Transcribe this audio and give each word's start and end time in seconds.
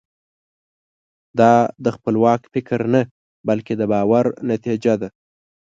دا 1.39 1.53
د 1.83 1.85
خپلواک 1.95 2.41
فکر 2.53 2.79
نه 2.93 3.01
بلکې 3.47 3.73
د 3.77 3.81
باور 3.91 4.25
نتیجه 4.51 4.93
ده. 5.01 5.09